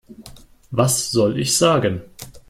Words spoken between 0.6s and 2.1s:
Was soll ich sagen?